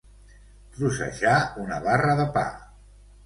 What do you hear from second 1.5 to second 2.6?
una barra de pa.